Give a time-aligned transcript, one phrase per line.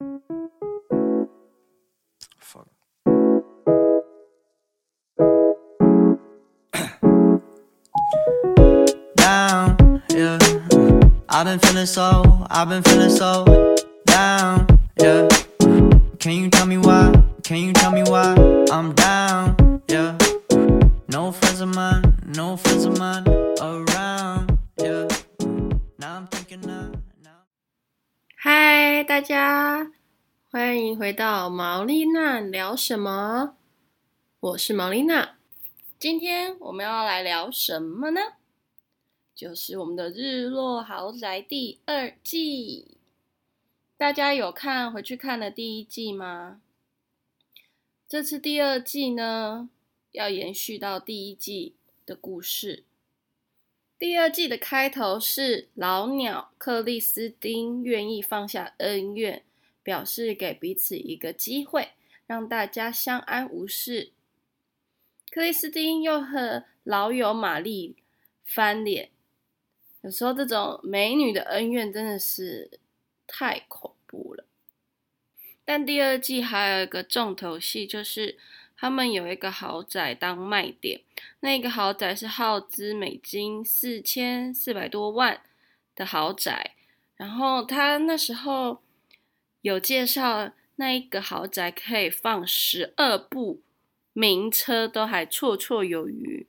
[0.00, 0.16] Fuck.
[9.16, 10.38] down, yeah.
[10.72, 13.76] Uh, I've been feeling so, I've been feeling so
[14.06, 14.66] down,
[14.98, 15.28] yeah.
[16.18, 17.12] Can you tell me why?
[17.42, 18.39] Can you tell me why
[29.10, 29.90] 大家，
[30.52, 33.56] 欢迎回到毛丽娜聊什么？
[34.38, 35.36] 我是毛丽娜。
[35.98, 38.20] 今天我们要来聊什么呢？
[39.34, 42.98] 就是我们的《日落豪宅》第二季。
[43.96, 46.60] 大家有看回去看了第一季吗？
[48.08, 49.68] 这次第二季呢，
[50.12, 51.74] 要延续到第一季
[52.06, 52.84] 的故事。
[54.00, 59.44] 第二季的开头是老鸟克里斯汀愿意放下恩怨，
[59.82, 61.90] 表示给彼此一个机会，
[62.26, 64.12] 让大家相安无事。
[65.30, 67.94] 克里斯汀又和老友玛丽
[68.42, 69.10] 翻脸，
[70.00, 72.70] 有时候这种美女的恩怨真的是
[73.26, 74.46] 太恐怖了。
[75.62, 78.38] 但第二季还有一个重头戏，就是
[78.80, 81.02] 他们有一个豪宅当卖点，
[81.40, 85.42] 那个豪宅是耗资美金四千四百多万
[85.94, 86.74] 的豪宅，
[87.16, 88.80] 然后他那时候
[89.60, 93.60] 有介绍，那一个豪宅可以放十二部
[94.14, 96.46] 名车，都还绰绰有余。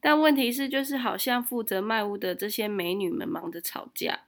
[0.00, 4.20] 但问题是，就是好像负责卖屋的这些美女们忙着吵架，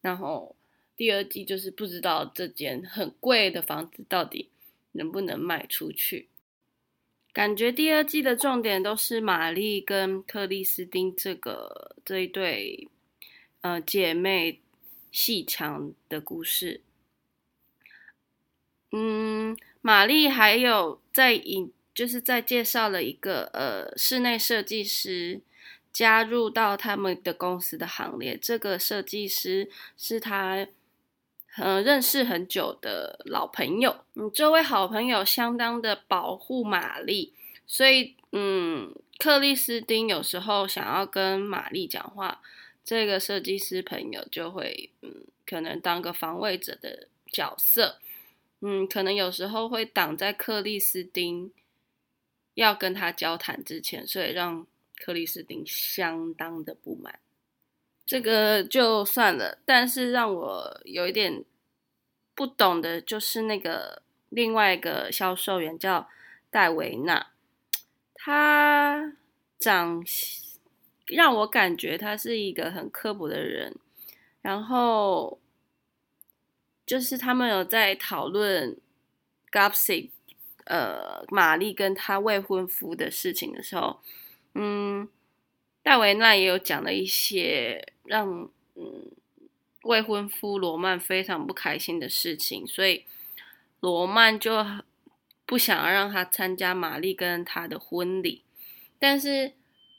[0.00, 0.54] 然后
[0.94, 4.50] 第二季就是不知道这间很贵的房子到底
[4.92, 6.28] 能不能卖出去。
[7.34, 12.88] 感觉第二季的重点都是玛丽跟克里斯汀这个这一对
[13.60, 14.60] 呃姐妹
[15.10, 16.80] 戏强的故事。
[18.92, 25.40] 嗯，玛丽还有在引，就是在介绍了一个呃室内设计师
[25.92, 28.38] 加入到他们的公司的行列。
[28.40, 29.68] 这个设计师
[29.98, 30.68] 是他
[31.56, 34.04] 呃认识很久的老朋友。
[34.14, 37.32] 嗯，这位好朋友相当的保护玛丽，
[37.66, 42.40] 所以嗯，克里斯汀有时候想要跟玛丽讲话，
[42.84, 47.98] 这个设计师朋友就会嗯可能当个防卫者的角色。
[48.60, 51.52] 嗯，可能有时候会挡在克里斯汀
[52.54, 54.66] 要跟他交谈之前，所以让
[54.96, 57.18] 克里斯汀相当的不满。
[58.04, 61.44] 这个就算了，但是让我有一点
[62.34, 66.08] 不懂的就是那个另外一个销售员叫
[66.50, 67.28] 戴维娜，
[68.14, 69.14] 他
[69.58, 70.04] 长
[71.06, 73.76] 让我感觉他是一个很刻薄的人，
[74.42, 75.38] 然后。
[76.86, 78.76] 就是他们有在讨论
[79.50, 80.10] Gapsy，
[80.64, 84.00] 呃，玛丽跟她未婚夫的事情的时候，
[84.52, 85.08] 嗯，
[85.84, 89.12] 戴维娜也有讲了一些让嗯
[89.82, 93.04] 未婚夫罗曼非常不开心的事情，所以
[93.80, 94.64] 罗曼就
[95.44, 98.42] 不想要让他参加玛丽跟他的婚礼，
[98.98, 99.52] 但是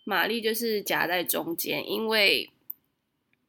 [0.03, 2.49] 玛丽就是夹在中间，因为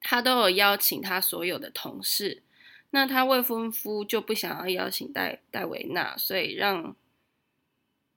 [0.02, 2.42] 他都有邀请他所有的同事。
[2.90, 6.94] 那他未婚夫就不想要邀请戴戴维娜，所以让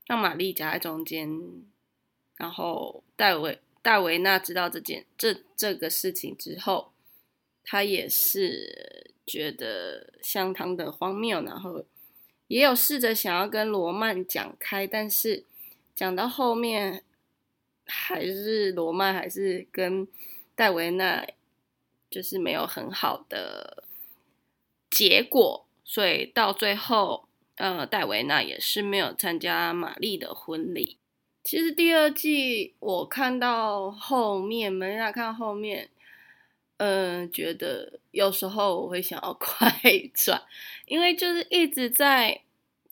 [0.06, 1.30] 让玛丽夹在中间，
[2.36, 6.91] 然后戴维戴维娜知道这件这这个事情之后，
[7.63, 11.85] 他也是觉得相当的荒谬，然后
[12.47, 15.45] 也有试着想要跟罗曼讲开，但是
[15.95, 17.03] 讲到后面，
[17.85, 20.07] 还是罗曼还是跟
[20.56, 21.25] 戴维娜
[22.09, 23.84] 就是没有很好的。
[24.89, 30.97] 结果，所以到最后，呃，戴维娜也是没有参加玛丽的婚礼。
[31.44, 35.89] 其实第二季我看到后面，没亚看后面，
[36.77, 39.72] 嗯，觉得有时候我会想要 快
[40.13, 40.41] 转，
[40.85, 42.41] 因为就是一直在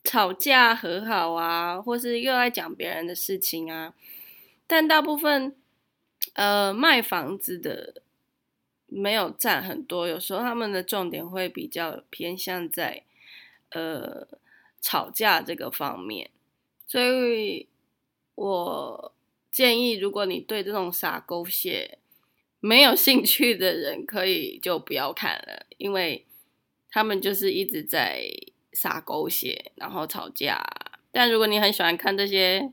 [0.04, 3.94] 吵架和好啊，或是又在讲别人的事情啊。
[4.66, 5.54] 但大部分，
[6.34, 8.02] 呃，卖房子的。
[8.90, 13.02] 没有占很多，有时候他们的重点会比较偏向在
[13.72, 14.26] 呃
[14.80, 16.30] 吵架这个方面，
[16.86, 17.66] 所以
[18.38, 19.12] 我
[19.50, 21.98] 建议，如果你对这种撒狗血
[22.60, 26.24] 没有兴趣的人，可以就不要看了，因为
[26.88, 28.30] 他们就是一直在
[28.72, 30.64] 撒狗血，然后吵架。
[31.10, 32.72] 但如果你很喜欢看这些，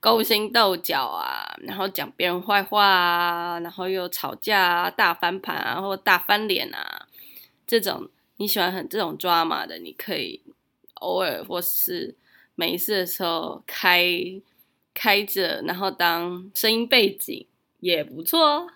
[0.00, 7.06] 勾心斗角啊，然后讲别人坏话啊，然后又吵架啊、大翻盘啊，或大翻脸啊，
[7.64, 8.08] 这种
[8.38, 10.40] 你喜欢很这种抓马的，你可以
[10.94, 12.16] 偶尔或是
[12.56, 14.04] 没事的时候开
[14.96, 17.46] 开着，然后当声音背景
[17.80, 18.66] 也不错。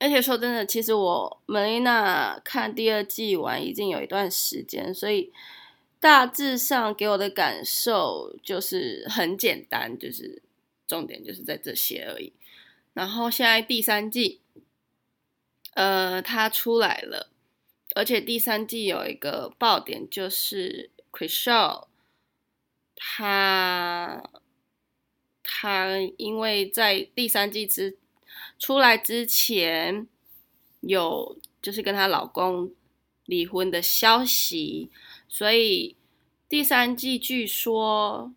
[0.00, 5.32] 而且说真的，其实我《梅丽娜》看第二季完已经有一段时间，所以
[6.00, 10.42] 大致上给我的感受就是很简单，就是
[10.88, 12.32] 重点就是在这些而已。
[12.92, 14.40] 然后现在第三季，
[15.74, 17.30] 呃，它出来了，
[17.94, 21.86] 而且第三季有一个爆点，就是 Chriselle，
[22.94, 24.22] 他
[25.58, 27.96] 他因为在第三季之
[28.58, 30.06] 出来之前，
[30.80, 32.70] 有就是跟她老公
[33.24, 34.90] 离婚的消息，
[35.26, 35.96] 所以
[36.46, 38.34] 第三季据说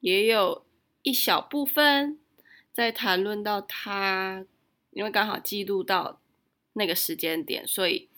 [0.00, 0.64] 也有
[1.04, 2.18] 一小部分
[2.72, 4.44] 在谈论到她，
[4.90, 6.20] 因为刚好记录到
[6.72, 8.08] 那个时间点，所以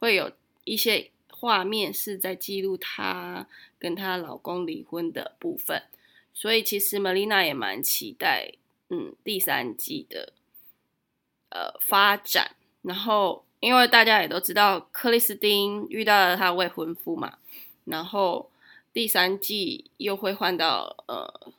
[0.00, 0.32] 会有
[0.64, 3.46] 一些画面是在记录她
[3.78, 5.84] 跟她老公离婚的部分，
[6.32, 8.52] 所以其实 Melina 也蛮期待，
[8.88, 10.32] 嗯，第三季的。
[11.54, 17.36] 呃，发展，然后因为大家也都知道，克里斯汀遇到了她未婚夫嘛，
[17.84, 18.50] 然后
[18.90, 21.52] 第三季又会换到呃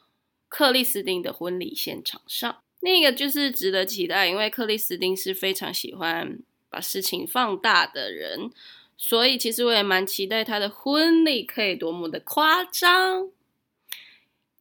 [0.50, 6.40] 克里斯汀的婚礼现场上，那个就是值得期待，因为克里斯汀是非常喜欢
[6.72, 8.50] 把事情放大的人，
[8.98, 13.30] 所以其实我也蛮期待他的婚礼可以多么的夸张。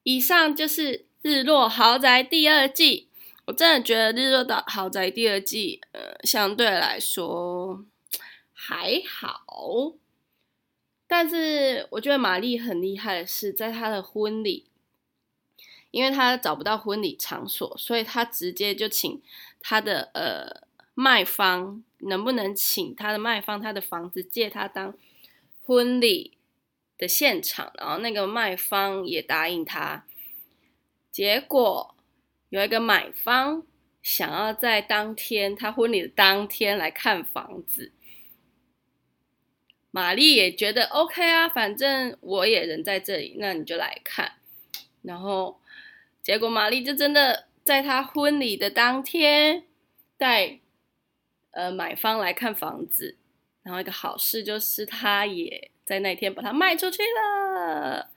[0.03, 3.09] 以上就是《日落豪宅》第二季。
[3.45, 7.85] 我真的觉得《日落的豪宅》第二季，呃，相对来说
[8.53, 9.95] 还好。
[11.09, 14.67] 但是我觉得玛丽很厉害的是，在她的婚礼，
[15.91, 19.21] 因为她找不到婚礼场所，所以她直接就请
[19.61, 20.63] 她的呃
[20.95, 24.95] 卖方，能不能请她的卖方，她的房子借她当
[25.61, 26.39] 婚礼
[26.99, 30.07] 的现场，然后那个卖方也答应他，
[31.11, 31.95] 结果。
[32.49, 33.67] 有一个买方
[34.03, 37.93] 想要在当天他婚礼的当天来看房子，
[39.91, 44.33] 玛丽也觉得 OK 啊，反正我也人在这里，那你就来看。
[45.01, 45.63] 然后
[46.23, 49.65] 结果玛丽就真的在他婚礼的当天
[50.19, 50.61] 带
[51.53, 53.17] 呃买方来看房子，
[53.63, 58.11] 然后一个好事就是他也在那天把它卖出去了。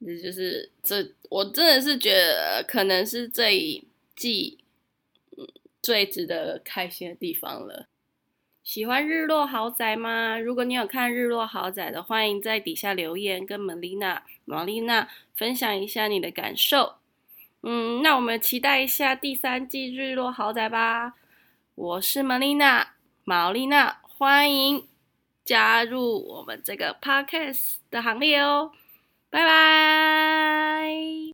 [0.00, 3.84] 这就是这，我真的是觉得可能是这一
[4.14, 4.58] 季，
[5.36, 5.46] 嗯，
[5.82, 7.88] 最值得开心的地方了。
[8.62, 10.38] 喜欢日落豪宅吗？
[10.38, 16.96] 如果你有看日落豪宅的，欢迎在底下留言，跟玛丽娜、玛丽娜分享一下你的感受。
[17.62, 21.14] 嗯，那我们期待一下第三季日落豪宅吧。
[21.74, 22.94] 我是玛丽娜，
[23.24, 24.86] 玛丽娜，欢迎
[25.48, 28.70] 加入我们这个 podcast 的行列哦。
[29.30, 31.27] 拜拜。